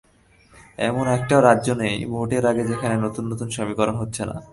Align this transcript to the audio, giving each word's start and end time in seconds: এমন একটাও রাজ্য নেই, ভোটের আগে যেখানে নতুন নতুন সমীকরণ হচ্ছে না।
এমন 0.79 1.05
একটাও 1.07 1.41
রাজ্য 1.41 1.67
নেই, 1.73 1.97
ভোটের 2.05 2.43
আগে 2.45 2.63
যেখানে 2.67 2.95
নতুন 3.05 3.23
নতুন 3.31 3.47
সমীকরণ 3.49 3.95
হচ্ছে 3.95 4.23
না। 4.25 4.35